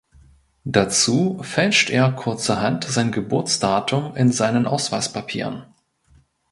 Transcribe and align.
Dazu 0.65 1.43
fälscht 1.43 1.91
er 1.91 2.11
kurzerhand 2.11 2.85
sein 2.85 3.11
Geburtsdatum 3.11 4.15
in 4.15 4.31
seinen 4.31 4.65
Ausweispapieren. 4.65 5.63